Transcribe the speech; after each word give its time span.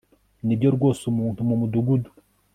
nibyo 0.45 0.69
rwose, 0.75 1.01
umuntu 1.11 1.39
mumudugudu 1.47 2.09